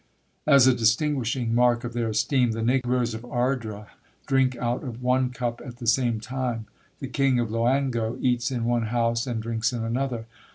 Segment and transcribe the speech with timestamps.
[0.47, 3.89] As a distinguishing mark of their esteem, the negroes of Ardra
[4.25, 6.65] drink out of one cup at the same time.
[6.99, 10.25] The king of Loango eats in one house, and drinks in another.